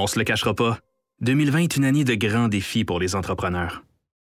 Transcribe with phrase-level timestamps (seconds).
[0.00, 0.78] On se le cachera pas,
[1.22, 3.82] 2020 est une année de grands défis pour les entrepreneurs.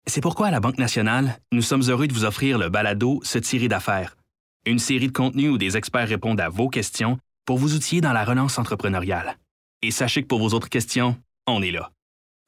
[0.08, 3.38] C'est pourquoi à la Banque nationale, nous sommes heureux de vous offrir le balado Se
[3.38, 4.17] tirer d'affaires,
[4.66, 8.13] une série de contenus où des experts répondent à vos questions pour vous outiller dans
[8.13, 9.38] la relance entrepreneuriale.
[9.84, 11.16] Et sachez que pour vos autres questions,
[11.46, 11.92] on est là.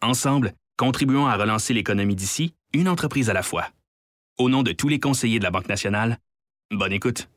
[0.01, 3.67] Ensemble, contribuons à relancer l'économie d'ici, une entreprise à la fois.
[4.39, 6.17] Au nom de tous les conseillers de la Banque nationale,
[6.71, 7.29] bonne écoute.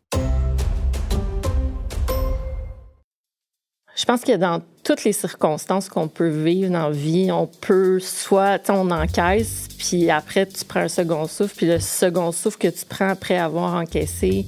[3.97, 8.01] Je pense que dans toutes les circonstances qu'on peut vivre dans la vie, on peut
[8.01, 12.69] soit, on encaisse, puis après, tu prends un second souffle, puis le second souffle que
[12.69, 14.47] tu prends après avoir encaissé,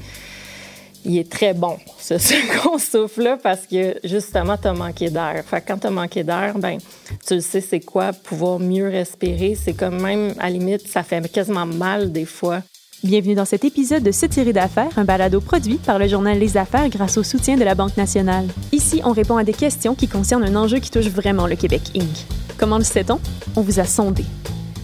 [1.05, 5.45] il est très bon, ce second souffle-là, parce que justement, tu as manqué d'air.
[5.47, 6.79] Fait quand tu as manqué d'air, ben,
[7.25, 9.55] tu le sais, c'est quoi, pouvoir mieux respirer.
[9.55, 12.63] C'est comme même, à la limite, ça fait quasiment mal des fois
[13.05, 16.57] Bienvenue dans cet épisode de Se tirer d'affaires, un balado produit par le journal Les
[16.57, 18.47] Affaires grâce au soutien de la Banque nationale.
[18.73, 21.83] Ici, on répond à des questions qui concernent un enjeu qui touche vraiment le Québec
[21.95, 22.27] Inc.
[22.57, 23.21] Comment le sait-on?
[23.55, 24.25] On vous a sondé.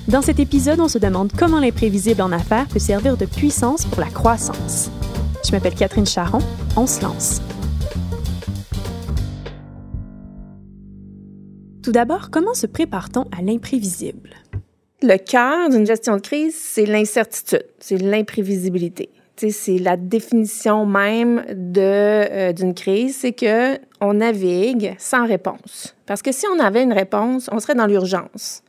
[0.08, 4.00] Dans cet épisode, on se demande comment l'imprévisible en affaires peut servir de puissance pour
[4.00, 4.90] la croissance.
[5.44, 6.40] Je m'appelle Catherine Charon,
[6.76, 7.40] on se lance.
[11.82, 14.34] Tout d'abord, comment se prépare-t-on à l'imprévisible?
[15.02, 19.10] Le cœur d'une gestion de crise, c'est l'incertitude, c'est l'imprévisibilité.
[19.36, 21.44] C'est la définition même
[21.76, 25.96] euh, d'une crise, c'est que on navigue sans réponse.
[26.06, 28.62] Parce que si on avait une réponse, on serait dans l'urgence.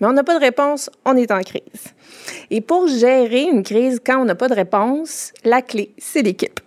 [0.00, 1.94] Mais on n'a pas de réponse, on est en crise.
[2.50, 6.60] Et pour gérer une crise quand on n'a pas de réponse, la clé, c'est l'équipe.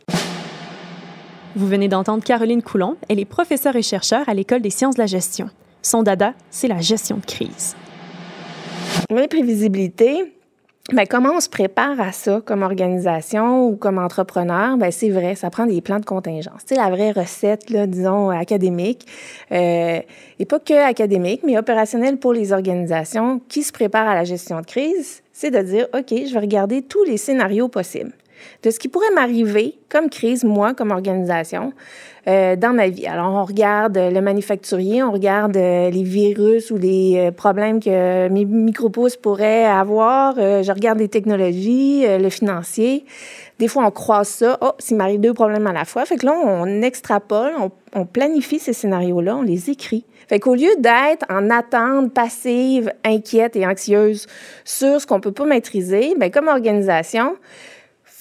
[1.56, 5.02] Vous venez d'entendre Caroline Coulon, elle est professeure et chercheure à l'École des sciences de
[5.02, 5.50] la gestion.
[5.82, 7.76] Son dada, c'est la gestion de crise.
[9.10, 10.34] L'imprévisibilité,
[10.94, 14.78] mais comment on se prépare à ça comme organisation ou comme entrepreneur?
[14.78, 16.62] Ben c'est vrai, ça prend des plans de contingence.
[16.66, 19.06] C'est la vraie recette, disons, académique,
[19.52, 20.00] euh,
[20.40, 24.60] et pas que académique, mais opérationnelle pour les organisations qui se préparent à la gestion
[24.60, 28.12] de crise, c'est de dire, OK, je vais regarder tous les scénarios possibles
[28.64, 31.74] de ce qui pourrait m'arriver comme crise, moi, comme organisation,
[32.28, 33.08] euh, dans ma vie.
[33.08, 38.30] Alors, on regarde le manufacturier, on regarde euh, les virus ou les euh, problèmes que
[38.30, 40.36] mes micropouces pourraient avoir.
[40.36, 43.06] je regarde les technologies, le financier.
[43.58, 44.58] Des fois, on croise ça.
[44.62, 46.06] Oh, s'il m'arrive deux problèmes à la fois.
[46.06, 47.54] Fait que là, on extrapole,
[47.94, 50.06] on, planifie ces scénarios-là, on les écrit.
[50.30, 54.28] Fait qu'au lieu d'être en attente passive, inquiète et anxieuse
[54.64, 57.36] sur ce qu'on peut pas maîtriser, bien, comme organisation,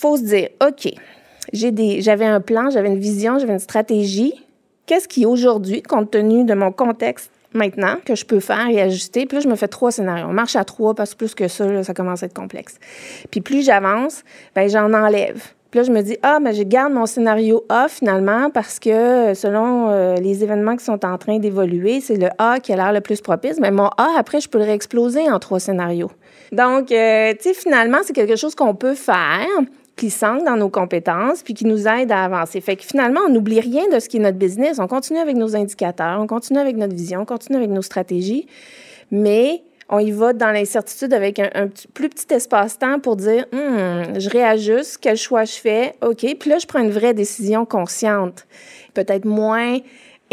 [0.01, 0.91] faut se dire, OK,
[1.53, 4.33] j'avais un plan, j'avais une vision, j'avais une stratégie.
[4.87, 9.27] Qu'est-ce qui, aujourd'hui, compte tenu de mon contexte maintenant, que je peux faire et ajuster?
[9.27, 10.27] Puis là, je me fais trois scénarios.
[10.27, 12.79] On marche à trois parce que plus que ça, ça commence à être complexe.
[13.31, 14.23] Puis plus j'avance,
[14.55, 15.43] ben j'en enlève.
[15.71, 19.35] Puis là, je me dis, ah, mais je garde mon scénario A finalement parce que
[19.35, 22.93] selon euh, les événements qui sont en train d'évoluer, c'est le A qui a l'air
[22.93, 23.61] le plus propice.
[23.61, 26.11] Mais mon A, après, je peux le réexploser en trois scénarios.
[26.51, 29.47] Donc, euh, tu sais, finalement, c'est quelque chose qu'on peut faire
[30.01, 32.63] qui s'ancre dans nos compétences puis qui nous aide à avancer.
[32.63, 34.79] Fait que finalement, on n'oublie rien de ce qui est notre business.
[34.79, 38.47] On continue avec nos indicateurs, on continue avec notre vision, on continue avec nos stratégies,
[39.11, 44.31] mais on y va dans l'incertitude avec un, plus petit espace-temps pour dire hum, je
[44.31, 46.25] réajuste, quel choix je fais, OK.
[46.39, 48.47] Puis là, je prends une vraie décision consciente,
[48.95, 49.81] peut-être moins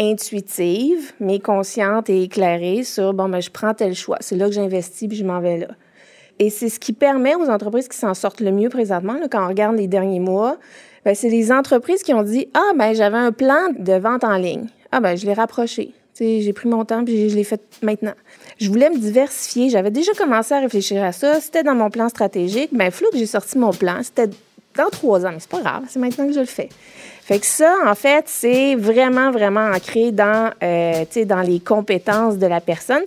[0.00, 4.16] intuitive, mais consciente et éclairée sur bon, ben, je prends tel choix.
[4.20, 5.68] C'est là que j'investis puis je m'en vais là.
[6.38, 9.48] Et c'est ce qui permet aux entreprises qui s'en sortent le mieux présentement, quand on
[9.48, 10.56] regarde les derniers mois,
[11.04, 14.36] ben, c'est les entreprises qui ont dit Ah, ben j'avais un plan de vente en
[14.36, 14.66] ligne.
[14.92, 15.92] Ah, ben je l'ai rapproché.
[16.18, 18.14] J'ai pris mon temps puis je l'ai fait maintenant.
[18.58, 19.70] Je voulais me diversifier.
[19.70, 21.40] J'avais déjà commencé à réfléchir à ça.
[21.40, 22.70] C'était dans mon plan stratégique.
[22.72, 24.00] Ben, flou que j'ai sorti mon plan.
[24.02, 24.28] C'était
[24.76, 25.84] dans trois ans, mais c'est pas grave.
[25.88, 26.68] C'est maintenant que je le fais.
[27.22, 32.46] Fait que ça, en fait, c'est vraiment, vraiment ancré dans, euh, dans les compétences de
[32.46, 33.02] la personne.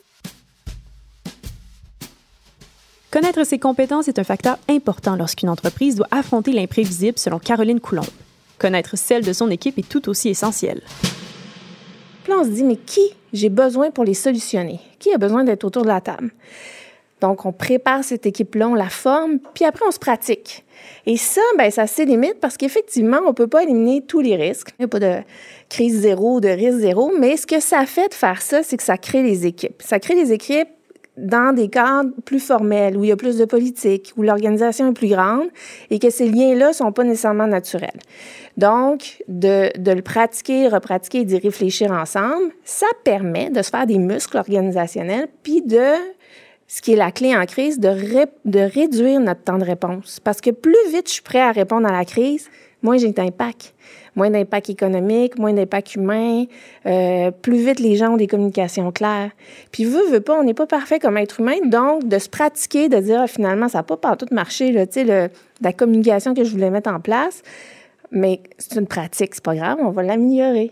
[3.12, 8.06] Connaître ses compétences est un facteur important lorsqu'une entreprise doit affronter l'imprévisible, selon Caroline Coulomb.
[8.58, 10.82] Connaître celle de son équipe est tout aussi essentiel.
[12.24, 13.02] Puis on se dit, mais qui
[13.34, 14.80] j'ai besoin pour les solutionner?
[14.98, 16.32] Qui a besoin d'être autour de la table?
[17.20, 20.64] Donc, on prépare cette équipe-là, on la forme, puis après, on se pratique.
[21.06, 24.38] Et ça, ben, ça c'est limite parce qu'effectivement, on ne peut pas éliminer tous les
[24.38, 24.70] risques.
[24.80, 25.18] Il n'y a pas de
[25.68, 28.84] crise zéro, de risque zéro, mais ce que ça fait de faire ça, c'est que
[28.84, 29.82] ça crée les équipes.
[29.86, 30.70] Ça crée des équipes
[31.18, 34.94] dans des cadres plus formels, où il y a plus de politique, où l'organisation est
[34.94, 35.48] plus grande
[35.90, 38.00] et que ces liens-là sont pas nécessairement naturels.
[38.58, 43.86] Donc, de, de le pratiquer, repratiquer et d'y réfléchir ensemble, ça permet de se faire
[43.86, 45.94] des muscles organisationnels, puis de,
[46.74, 50.22] ce qui est la clé en crise, de, réduire notre temps de réponse.
[50.24, 52.50] Parce que plus vite je suis prêt à répondre à la crise,
[52.82, 53.74] moins j'ai d'impact,
[54.16, 56.46] moins d'impact économique, moins d'impact humain.
[56.86, 59.32] Euh, plus vite, les gens ont des communications claires.
[59.74, 61.58] Puis, veut, veut pas, on n'est pas parfait comme être humain.
[61.66, 65.04] Donc, de se pratiquer, de dire, ah, finalement, ça n'a pas partout marché, là, sais,
[65.04, 67.44] la communication que je voulais mettre en place.
[68.12, 70.72] Mais c'est une pratique, c'est pas grave, on va l'améliorer.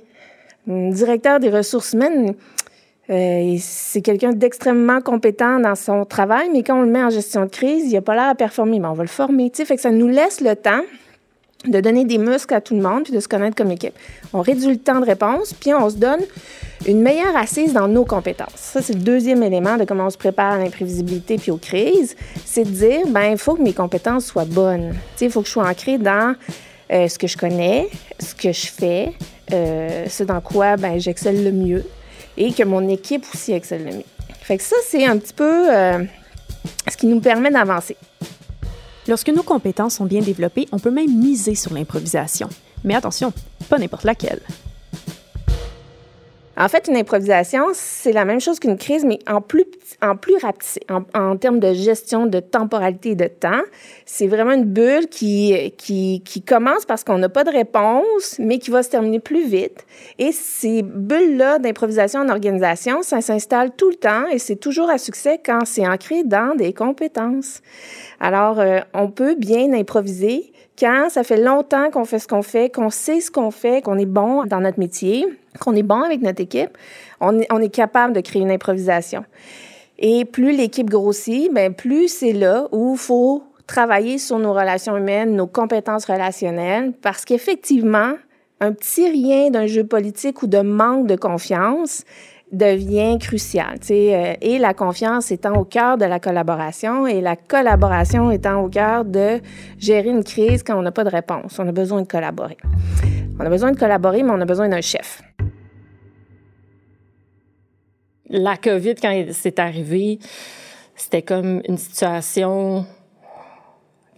[0.66, 2.36] Directeur des ressources humaines,
[3.10, 7.46] euh, c'est quelqu'un d'extrêmement compétent dans son travail, mais quand on le met en gestion
[7.46, 8.80] de crise, il n'a pas l'air à performer.
[8.80, 9.52] Mais on va le former.
[9.54, 10.82] Fait que ça nous laisse le temps
[11.66, 13.94] de donner des muscles à tout le monde puis de se connaître comme équipe.
[14.32, 16.22] On réduit le temps de réponse, puis on se donne
[16.88, 18.56] une meilleure assise dans nos compétences.
[18.56, 22.16] Ça, c'est le deuxième élément de comment on se prépare à l'imprévisibilité puis aux crises.
[22.46, 24.94] C'est de dire, ben il faut que mes compétences soient bonnes.
[25.20, 26.36] Il faut que je sois ancrée dans
[26.92, 27.90] euh, ce que je connais,
[28.20, 29.12] ce que je fais,
[29.52, 31.84] euh, ce dans quoi ben, j'excelle le mieux
[32.40, 33.92] et que mon équipe aussi excelle le.
[34.42, 36.04] Fait que ça, c'est un petit peu euh,
[36.90, 37.96] ce qui nous permet d'avancer.
[39.08, 42.50] Lorsque nos compétences sont bien développées, on peut même miser sur l'improvisation.
[42.84, 43.34] Mais attention,
[43.70, 44.40] pas n'importe laquelle.
[46.60, 49.64] En fait, une improvisation, c'est la même chose qu'une crise, mais en plus,
[50.02, 50.84] en plus rapide,
[51.14, 53.62] en, termes de gestion de temporalité et de temps.
[54.06, 58.60] C'est vraiment une bulle qui, qui, qui commence parce qu'on n'a pas de réponse, mais
[58.60, 59.86] qui va se terminer plus vite.
[60.18, 64.98] Et ces bulles-là d'improvisation en organisation, ça s'installe tout le temps et c'est toujours à
[64.98, 67.62] succès quand c'est ancré dans des compétences.
[68.20, 72.74] Alors, euh, on peut bien improviser quand ça fait longtemps qu'on fait ce qu'on fait,
[72.74, 75.26] qu'on sait ce qu'on fait, qu'on est bon dans notre métier,
[75.60, 76.78] qu'on est bon avec notre équipe,
[77.20, 79.26] on est, capable de créer une improvisation.
[79.98, 84.96] Et plus l'équipe grossit, bien, plus c'est là où il faut travailler sur nos relations
[84.96, 88.14] humaines, nos compétences relationnelles, parce qu'effectivement,
[88.62, 92.04] un petit rien d'un jeu politique ou de manque de confiance
[92.52, 93.80] devient crucial.
[93.90, 98.70] Euh, et la confiance étant au cœur de la collaboration et la collaboration étant au
[98.70, 99.40] cœur de
[99.78, 101.60] gérer une crise quand on n'a pas de réponse.
[101.60, 102.58] On a besoin de collaborer.
[103.40, 105.22] On a besoin de collaborer, mais on a besoin d'un chef.
[108.30, 110.20] La COVID, quand c'est arrivé,
[110.96, 112.86] c'était comme une situation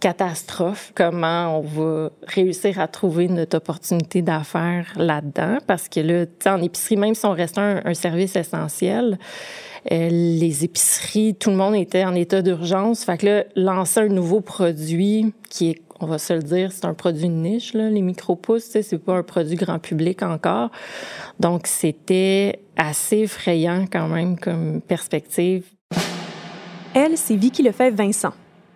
[0.02, 5.58] catastrophe, comment on va réussir à trouver notre opportunité d'affaires là-dedans.
[5.68, 9.16] Parce que là, en épicerie, même si on restait un, service essentiel,
[9.92, 13.04] euh, les épiceries, tout le monde était en état d'urgence.
[13.04, 16.84] Fait que là, lancer un nouveau produit qui est, on va se le dire, c'est
[16.84, 20.70] un produit niche, là, les micro-pousses, c'est pas un produit grand public encore.
[21.38, 25.62] Donc, c'était assez effrayant quand même comme perspective.
[26.92, 28.32] Elle, c'est Vicky Lefebvre-Vincent.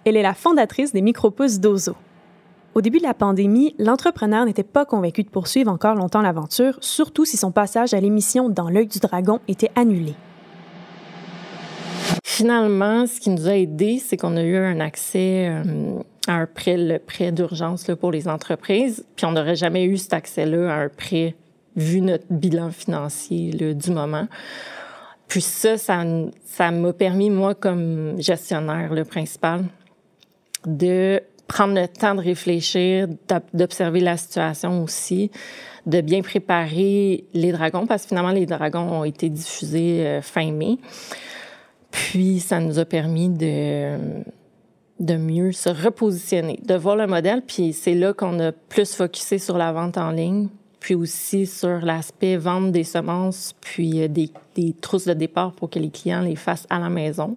[0.06, 1.96] Elle est la fondatrice des micropousses d'Ozo.
[2.76, 7.24] Au début de la pandémie, l'entrepreneur n'était pas convaincu de poursuivre encore longtemps l'aventure, surtout
[7.24, 10.14] si son passage à l'émission Dans l'œil du dragon était annulé.
[12.24, 15.98] Finalement, ce qui nous a aidé, c'est qu'on a eu un accès euh,
[16.28, 20.12] à un prêt, le prêt d'urgence pour les entreprises, puis on n'aurait jamais eu cet
[20.12, 21.34] accès-là à un prêt
[21.74, 24.28] vu notre bilan financier du moment.
[25.26, 29.64] Puis ça, ça m'a permis, moi, comme gestionnaire principal,
[30.66, 33.08] de prendre le temps de réfléchir,
[33.54, 35.30] d'observer la situation aussi,
[35.86, 40.50] de bien préparer les dragons, parce que finalement, les dragons ont été diffusés euh, fin
[40.50, 40.78] mai.
[41.92, 43.96] Puis, ça nous a permis de,
[44.98, 47.42] de mieux se repositionner, de voir le modèle.
[47.46, 50.48] Puis, c'est là qu'on a plus focusé sur la vente en ligne,
[50.80, 55.70] puis aussi sur l'aspect vente des semences, puis euh, des, des trousses de départ pour
[55.70, 57.36] que les clients les fassent à la maison.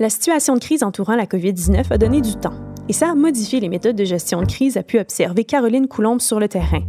[0.00, 2.54] La situation de crise entourant la COVID-19 a donné du temps
[2.88, 6.20] et ça a modifié les méthodes de gestion de crise, a pu observer Caroline Coulombe
[6.20, 6.82] sur le terrain.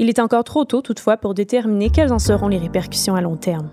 [0.00, 3.36] Il est encore trop tôt toutefois pour déterminer quelles en seront les répercussions à long
[3.36, 3.70] terme.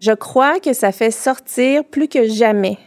[0.00, 2.78] Je crois que ça fait sortir plus que jamais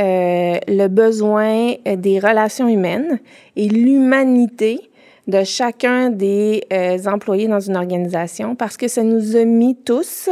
[0.00, 3.20] euh, le besoin des relations humaines
[3.56, 4.90] et l'humanité
[5.28, 10.28] de chacun des euh, employés dans une organisation parce que ça nous a mis tous,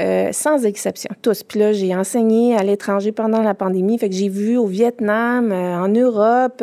[0.00, 1.42] euh, sans exception, tous.
[1.42, 5.52] Puis là, j'ai enseigné à l'étranger pendant la pandémie, fait que j'ai vu au Vietnam,
[5.52, 6.62] euh, en Europe,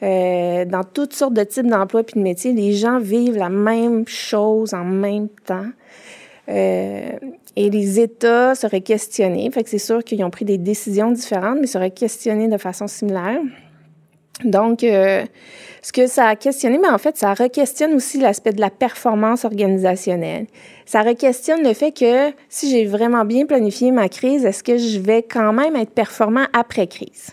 [0.00, 4.74] dans toutes sortes de types d'emplois puis de métiers, les gens vivent la même chose
[4.74, 5.70] en même temps.
[6.48, 7.20] et
[7.56, 9.48] les États seraient questionnés.
[9.52, 12.88] Fait que c'est sûr qu'ils ont pris des décisions différentes, mais seraient questionnés de façon
[12.88, 13.38] similaire.
[14.44, 15.24] Donc, euh,
[15.82, 19.44] ce que ça a questionné, mais en fait, ça re-questionne aussi l'aspect de la performance
[19.44, 20.46] organisationnelle.
[20.86, 24.98] Ça re-questionne le fait que si j'ai vraiment bien planifié ma crise, est-ce que je
[24.98, 27.30] vais quand même être performant après crise?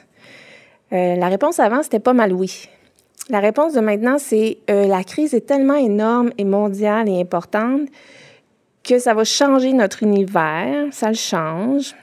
[0.91, 2.68] Euh, la réponse avant, c'était pas mal oui.
[3.29, 7.88] La réponse de maintenant, c'est euh, la crise est tellement énorme et mondiale et importante
[8.84, 11.94] que ça va changer notre univers, ça le change.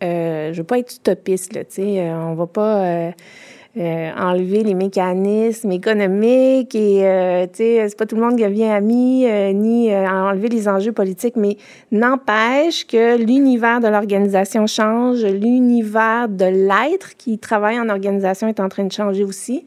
[0.00, 3.12] je veux pas être utopiste, là, tu sais, on va pas
[3.78, 8.44] euh, enlever les mécanismes économiques et, euh, tu sais, c'est pas tout le monde qui
[8.44, 11.56] devient ami, euh, ni euh, enlever les enjeux politiques, mais
[11.90, 18.68] n'empêche que l'univers de l'organisation change, l'univers de l'être qui travaille en organisation est en
[18.68, 19.64] train de changer aussi.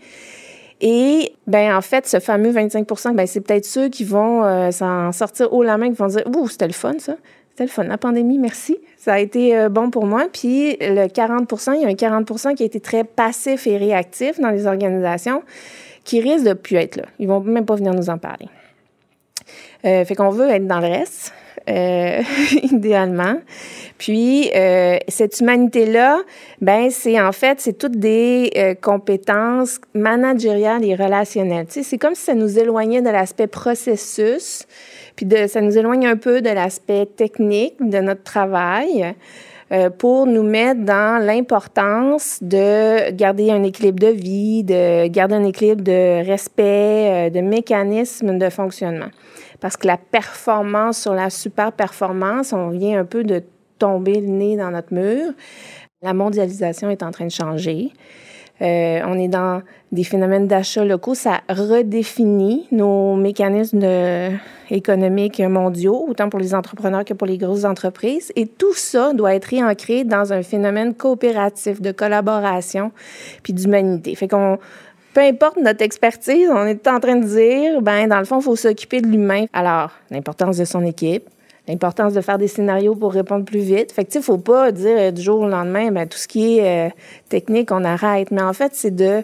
[0.81, 5.11] Et ben en fait, ce fameux 25 ben c'est peut-être ceux qui vont euh, s'en
[5.11, 7.15] sortir haut la main, qui vont dire Ouh, c'était le fun, ça.
[7.55, 7.85] C'était le fun.
[7.85, 8.77] La pandémie, merci.
[8.97, 10.27] Ça a été euh, bon pour moi.
[10.29, 14.41] Puis le 40 il y a un 40 qui a été très passif et réactif
[14.41, 15.41] dans les organisations
[16.03, 17.03] qui risque de plus être là.
[17.17, 18.49] Ils vont même pas venir nous en parler.
[19.85, 21.33] Euh, fait qu'on veut être dans le reste,
[21.69, 22.21] euh,
[22.63, 23.37] idéalement.
[23.97, 26.19] Puis euh, cette humanité-là,
[26.61, 31.65] ben c'est en fait c'est toutes des euh, compétences managériales et relationnelles.
[31.67, 34.67] Tu sais, c'est comme si ça nous éloignait de l'aspect processus,
[35.15, 39.13] puis de, ça nous éloigne un peu de l'aspect technique de notre travail.
[39.97, 45.81] Pour nous mettre dans l'importance de garder un équilibre de vie, de garder un équilibre
[45.81, 49.09] de respect, de mécanismes de fonctionnement.
[49.59, 53.43] Parce que la performance sur la super performance, on vient un peu de
[53.79, 55.33] tomber le nez dans notre mur.
[56.01, 57.91] La mondialisation est en train de changer.
[58.61, 61.15] Euh, on est dans des phénomènes d'achat locaux.
[61.15, 63.85] Ça redéfinit nos mécanismes
[64.69, 68.31] économiques mondiaux, autant pour les entrepreneurs que pour les grosses entreprises.
[68.35, 72.91] Et tout ça doit être réancré dans un phénomène coopératif de collaboration
[73.43, 74.15] puis d'humanité.
[74.15, 74.57] Fait qu'on
[75.15, 78.43] peu importe notre expertise, on est en train de dire, ben dans le fond, il
[78.43, 79.45] faut s'occuper de l'humain.
[79.53, 81.29] Alors, l'importance de son équipe,
[81.69, 83.93] l'importance de faire des scénarios pour répondre plus vite.
[83.93, 86.87] Fait que, faut pas dire euh, du jour au lendemain, ben, tout ce qui est
[86.87, 86.89] euh,
[87.29, 88.29] technique, on arrête.
[88.31, 89.23] Mais en fait, c'est de,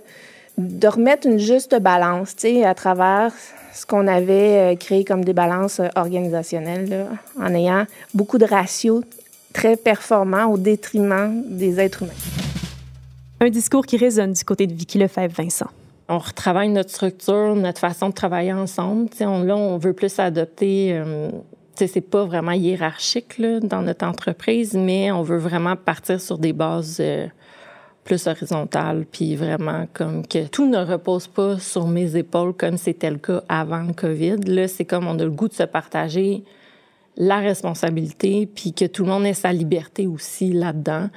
[0.58, 3.34] de remettre une juste balance, tu sais, à travers
[3.74, 7.08] ce qu'on avait euh, créé comme des balances organisationnelles,
[7.38, 9.04] en ayant beaucoup de ratios
[9.52, 12.14] très performants au détriment des êtres humains.
[13.42, 15.68] Un discours qui résonne du côté de Vicky Lefebvre-Vincent.
[16.10, 19.10] On retravaille notre structure, notre façon de travailler ensemble.
[19.22, 21.30] On, là, on veut plus adopter euh,
[21.88, 26.98] c'est pas vraiment hiérarchique dans notre entreprise, mais on veut vraiment partir sur des bases
[27.00, 27.28] euh,
[28.04, 33.12] plus horizontales, puis vraiment comme que tout ne repose pas sur mes épaules comme c'était
[33.12, 34.38] le cas avant le COVID.
[34.48, 36.44] Là, c'est comme on a le goût de se partager
[37.18, 41.10] la responsabilité, puis que tout le monde ait sa liberté aussi là-dedans,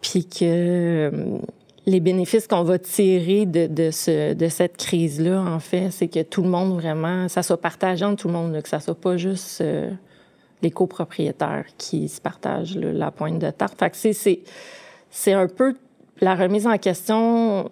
[0.00, 1.38] puis que euh,
[1.86, 6.22] les bénéfices qu'on va tirer de, de, ce, de cette crise-là, en fait, c'est que
[6.22, 8.94] tout le monde vraiment, ça soit partagé entre tout le monde, là, que ça soit
[8.94, 9.90] pas juste euh,
[10.62, 13.78] les copropriétaires qui se partagent la pointe de tarte.
[13.78, 14.42] Fait que c'est,
[15.10, 15.74] c'est, un peu
[16.20, 17.70] la remise en question.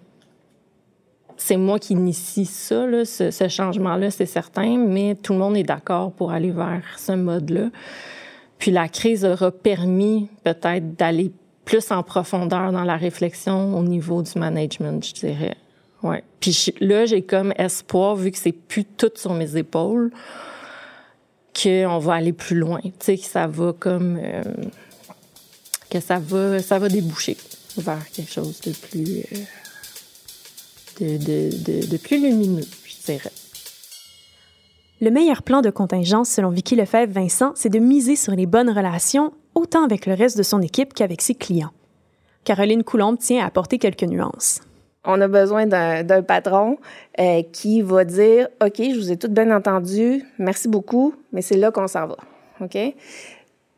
[1.37, 5.63] C'est moi qui initie ça, ce, ce changement-là, c'est certain, mais tout le monde est
[5.63, 7.69] d'accord pour aller vers ce mode-là.
[8.59, 11.31] Puis la crise aura permis peut-être d'aller
[11.71, 15.55] plus en profondeur dans la réflexion au niveau du management, je dirais.
[16.03, 16.21] Ouais.
[16.41, 20.11] Puis là, j'ai comme espoir, vu que c'est plus tout sur mes épaules,
[21.55, 22.81] qu'on va aller plus loin.
[22.81, 24.19] Tu sais, que ça va comme.
[24.21, 24.43] Euh,
[25.89, 27.37] que ça va, ça va déboucher
[27.77, 29.23] vers quelque chose de plus.
[31.01, 33.31] Euh, de, de, plus lumineux, je dirais.
[34.99, 39.31] Le meilleur plan de contingence, selon Vicky Lefebvre-Vincent, c'est de miser sur les bonnes relations
[39.61, 41.71] autant avec le reste de son équipe qu'avec ses clients.
[42.43, 44.61] Caroline Coulombe tient à apporter quelques nuances.
[45.05, 46.77] On a besoin d'un patron
[47.19, 51.57] euh, qui va dire OK, je vous ai tout bien entendu, merci beaucoup, mais c'est
[51.57, 52.17] là qu'on s'en va.
[52.59, 52.77] OK?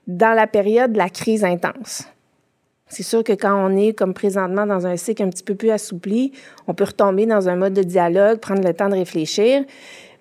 [0.07, 2.03] Dans la période de la crise intense.
[2.87, 5.71] C'est sûr que quand on est, comme présentement, dans un cycle un petit peu plus
[5.71, 6.31] assoupli,
[6.67, 9.63] on peut retomber dans un mode de dialogue, prendre le temps de réfléchir.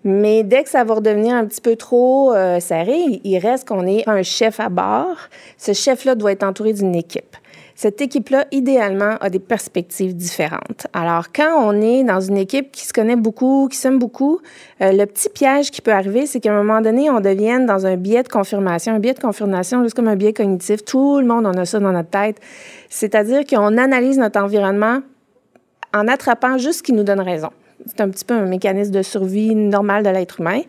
[0.04, 3.86] Mais dès que ça va redevenir un petit peu trop euh, serré, il reste qu'on
[3.86, 5.16] ait un chef à bord.
[5.58, 7.36] Ce chef-là doit être entouré d'une équipe.
[7.74, 10.86] Cette équipe-là, idéalement, a des perspectives différentes.
[10.92, 14.40] Alors, quand on est dans une équipe qui se connaît beaucoup, qui s'aime beaucoup,
[14.80, 17.86] euh, le petit piège qui peut arriver, c'est qu'à un moment donné, on devienne dans
[17.86, 18.94] un biais de confirmation.
[18.94, 20.84] Un biais de confirmation, juste comme un biais cognitif.
[20.84, 22.36] Tout le monde en a ça dans notre tête.
[22.90, 25.00] C'est-à-dire qu'on analyse notre environnement
[25.94, 27.50] en attrapant juste ce qui nous donne raison.
[27.86, 30.60] C'est un petit peu un mécanisme de survie normal de l'être humain.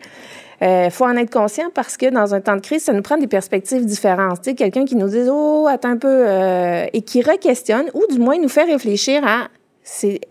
[0.60, 3.02] Il euh, faut en être conscient parce que dans un temps de crise, ça nous
[3.02, 4.42] prend des perspectives différentes.
[4.42, 8.04] Tu sais, quelqu'un qui nous dit Oh, attends un peu, euh, et qui re-questionne, ou
[8.10, 9.48] du moins nous fait réfléchir à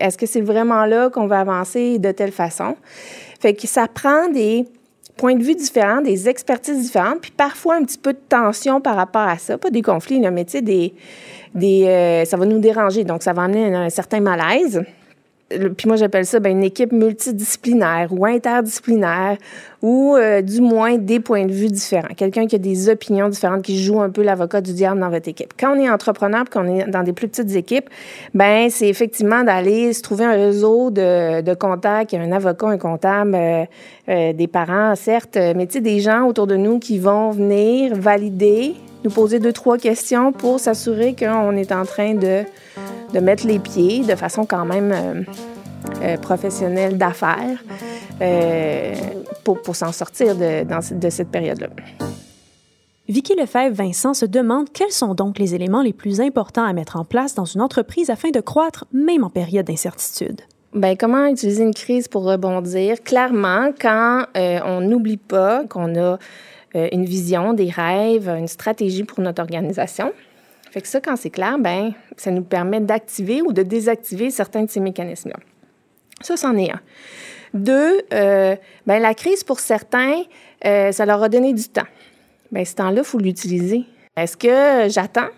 [0.00, 2.76] est-ce que c'est vraiment là qu'on va avancer de telle façon?
[3.38, 4.66] Fait que ça prend des
[5.16, 8.96] points de vue différents, des expertises différentes, puis parfois un petit peu de tension par
[8.96, 9.56] rapport à ça.
[9.58, 10.94] Pas des conflits, là, mais tu sais, des,
[11.54, 13.04] des, euh, ça va nous déranger.
[13.04, 14.82] Donc, ça va amener un, un certain malaise.
[15.50, 19.36] Puis moi j'appelle ça ben, une équipe multidisciplinaire ou interdisciplinaire
[19.82, 22.14] ou euh, du moins des points de vue différents.
[22.16, 25.28] Quelqu'un qui a des opinions différentes, qui joue un peu l'avocat du diable dans votre
[25.28, 25.52] équipe.
[25.60, 27.90] Quand on est entrepreneur, qu'on est dans des plus petites équipes,
[28.32, 33.34] ben c'est effectivement d'aller se trouver un réseau de, de contacts, un avocat, un comptable,
[33.34, 33.64] euh,
[34.08, 37.94] euh, des parents, certes, mais tu sais, des gens autour de nous qui vont venir
[37.94, 38.74] valider,
[39.04, 42.44] nous poser deux, trois questions pour s'assurer qu'on est en train de
[43.14, 45.22] de mettre les pieds de façon quand même euh,
[46.02, 47.62] euh, professionnelle d'affaires
[48.20, 48.94] euh,
[49.44, 51.68] pour, pour s'en sortir de, de cette période-là.
[53.08, 57.04] Vicky Lefebvre-Vincent se demande quels sont donc les éléments les plus importants à mettre en
[57.04, 60.40] place dans une entreprise afin de croître, même en période d'incertitude.
[60.72, 63.02] Bien, comment utiliser une crise pour rebondir?
[63.04, 66.18] Clairement, quand on n'oublie pas qu'on a
[66.74, 70.12] une vision, des rêves, une stratégie pour notre organisation,
[70.74, 74.64] fait que ça, quand c'est clair, ben, ça nous permet d'activer ou de désactiver certains
[74.64, 75.36] de ces mécanismes-là.
[76.20, 76.80] Ça, c'en est un.
[77.54, 80.22] Deux, euh, ben, la crise, pour certains,
[80.64, 81.86] euh, ça leur a donné du temps.
[82.50, 83.84] Bien, ce temps-là, il faut l'utiliser.
[84.16, 85.28] Est-ce que j'attends?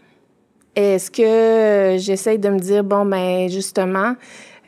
[0.74, 4.14] Est-ce que j'essaye de me dire, bon, ben justement,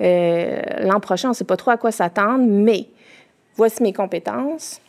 [0.03, 2.89] euh, l'an prochain, on ne sait pas trop à quoi s'attendre, mais
[3.57, 4.83] voici mes compétences,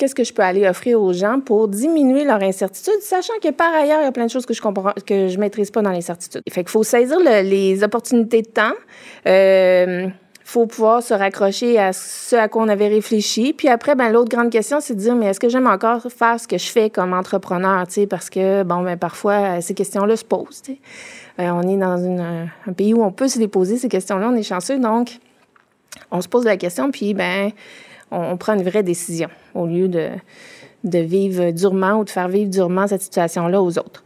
[0.00, 3.72] qu'est-ce que je peux aller offrir aux gens pour diminuer leur incertitude, sachant que par
[3.74, 5.90] ailleurs, il y a plein de choses que je comprends, que je maîtrise pas dans
[5.90, 6.40] l'incertitude.
[6.50, 8.72] Fait qu'il faut saisir les opportunités de temps.
[9.26, 10.08] Euh,
[10.42, 13.52] faut pouvoir se raccrocher à ce à quoi on avait réfléchi.
[13.52, 16.40] Puis après, ben l'autre grande question, c'est de dire, mais est-ce que j'aime encore faire
[16.40, 20.24] ce que je fais comme entrepreneur, tu parce que, bon, ben parfois, ces questions-là se
[20.24, 20.62] posent.
[21.38, 22.02] Euh, on est dans
[22.66, 25.18] un pays où on peut se les poser, ces questions-là, on est chanceux, donc
[26.10, 27.52] on se pose la question, puis ben
[28.10, 30.10] on, prend une vraie décision au lieu de,
[30.84, 34.02] vivre durement ou de faire vivre durement cette situation-là aux autres.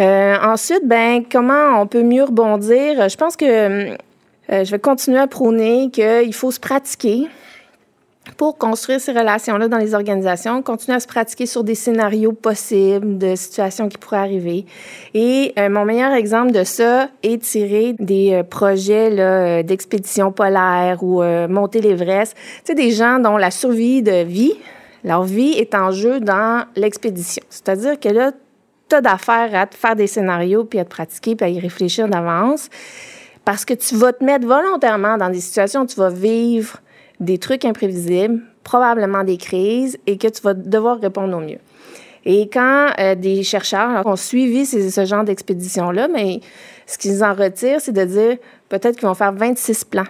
[0.00, 3.08] Euh, ensuite, ben comment on peut mieux rebondir?
[3.08, 3.96] Je pense que euh,
[4.48, 7.26] je vais continuer à prôner qu'il faut se pratiquer
[8.36, 13.18] pour construire ces relations-là dans les organisations, continuer à se pratiquer sur des scénarios possibles
[13.18, 14.66] de situations qui pourraient arriver.
[15.14, 21.02] Et euh, mon meilleur exemple de ça est tiré des euh, projets euh, d'expédition polaire
[21.02, 22.34] ou monter l'Everest.
[22.36, 24.54] Tu sais, des gens dont la survie de vie,
[25.04, 27.42] leur vie est en jeu dans l'expédition.
[27.50, 28.32] C'est-à-dire que là,
[28.88, 31.60] tu as d'affaires à te faire des scénarios, puis à te pratiquer, puis à y
[31.60, 32.68] réfléchir d'avance,
[33.44, 36.78] parce que tu vas te mettre volontairement dans des situations où tu vas vivre
[37.20, 41.58] des trucs imprévisibles, probablement des crises, et que tu vas devoir répondre au mieux.
[42.24, 46.40] Et quand euh, des chercheurs ont suivi ce genre d'expédition-là, mais
[46.86, 48.36] ce qu'ils en retirent, c'est de dire
[48.68, 50.04] peut-être qu'ils vont faire 26 plans.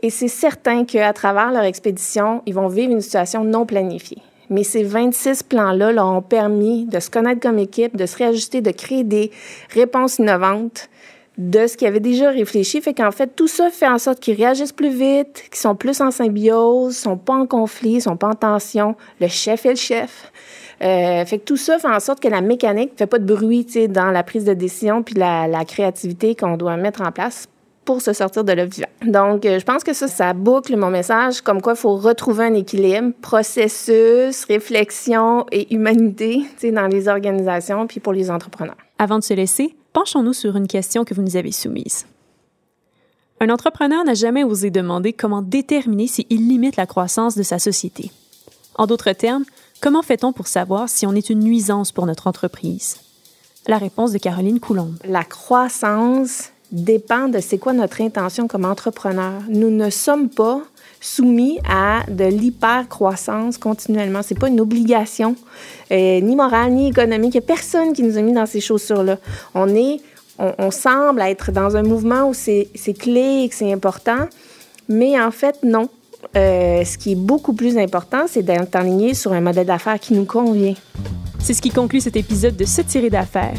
[0.00, 4.22] Et c'est certain qu'à travers leur expédition, ils vont vivre une situation non planifiée.
[4.48, 8.60] Mais ces 26 plans-là leur ont permis de se connaître comme équipe, de se réajuster,
[8.60, 9.30] de créer des
[9.74, 10.88] réponses innovantes
[11.38, 12.80] de ce qu'ils avaient déjà réfléchi.
[12.82, 16.00] Fait qu'en fait, tout ça fait en sorte qu'ils réagissent plus vite, qu'ils sont plus
[16.00, 18.96] en symbiose, sont pas en conflit, sont pas en tension.
[19.20, 20.32] Le chef est le chef.
[20.82, 23.66] Euh, fait que tout ça fait en sorte que la mécanique fait pas de bruit,
[23.88, 27.48] dans la prise de décision puis la, la créativité qu'on doit mettre en place
[27.84, 28.88] pour se sortir de l'œuf vivant.
[29.02, 32.44] Donc, euh, je pense que ça, ça boucle mon message, comme quoi il faut retrouver
[32.44, 38.76] un équilibre, processus, réflexion et humanité, dans les organisations puis pour les entrepreneurs.
[38.98, 42.06] Avant de se laisser, penchons-nous sur une question que vous nous avez soumise.
[43.40, 48.10] Un entrepreneur n'a jamais osé demander comment déterminer s'il limite la croissance de sa société.
[48.74, 49.44] En d'autres termes,
[49.80, 52.96] comment fait-on pour savoir si on est une nuisance pour notre entreprise?
[53.66, 54.96] La réponse de Caroline Coulombe.
[55.04, 59.42] La croissance dépend de c'est quoi notre intention comme entrepreneur.
[59.48, 60.62] Nous ne sommes pas
[61.00, 64.20] soumis à de l'hyper-croissance continuellement.
[64.22, 65.36] C'est pas une obligation,
[65.90, 67.34] euh, ni morale, ni économique.
[67.34, 69.18] Il n'y a personne qui nous a mis dans ces chaussures-là.
[69.54, 70.00] On est,
[70.38, 74.28] on, semble être dans un mouvement où c'est clé et que c'est important,
[74.88, 75.88] mais en fait, non.
[76.36, 80.14] Euh, ce qui est beaucoup plus important, c'est d'être aligné sur un modèle d'affaires qui
[80.14, 80.74] nous convient.
[81.38, 83.58] C'est ce qui conclut cet épisode de Se tirer d'affaires.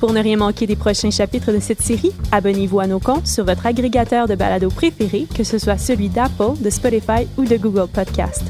[0.00, 3.44] Pour ne rien manquer des prochains chapitres de cette série, abonnez-vous à nos comptes sur
[3.44, 7.86] votre agrégateur de balado préféré, que ce soit celui d'Apple, de Spotify ou de Google
[7.86, 8.42] Podcast.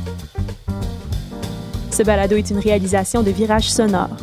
[1.90, 4.16] Ce balado est une réalisation de Virage Sonore.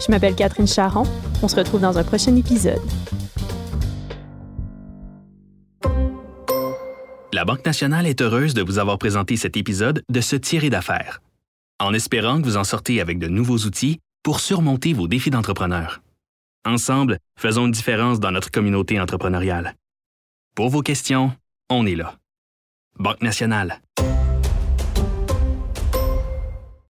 [0.00, 1.02] Je m'appelle Catherine Charon.
[1.42, 2.80] On se retrouve dans un prochain épisode.
[7.34, 11.20] La Banque nationale est heureuse de vous avoir présenté cet épisode de Se tirer d'affaires,
[11.78, 16.00] en espérant que vous en sortez avec de nouveaux outils pour surmonter vos défis d'entrepreneur.
[16.66, 19.74] Ensemble, faisons une différence dans notre communauté entrepreneuriale.
[20.54, 21.32] Pour vos questions,
[21.70, 22.16] on est là.
[22.98, 23.80] Banque nationale.